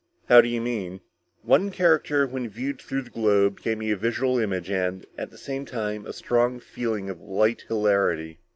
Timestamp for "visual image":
3.95-4.71